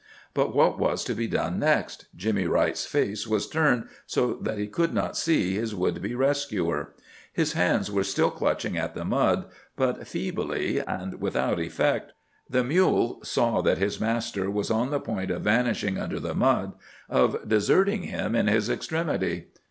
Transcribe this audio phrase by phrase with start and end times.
[0.33, 2.05] But what was to be done next?
[2.15, 6.95] Jimmy Wright's face was turned so that he could not see his would be rescuer.
[7.31, 9.45] His hands were still clutching at the mud,
[9.75, 12.13] but feebly and without effect.
[12.49, 16.73] The mule saw that his master was on the point of vanishing under the mud,
[17.07, 19.49] of deserting him in his extremity.